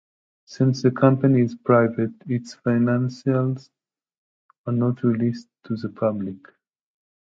[0.45, 3.69] Since the company is private, its financials
[4.65, 6.39] are not released to the public.